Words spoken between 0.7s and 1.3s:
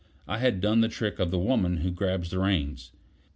the trick of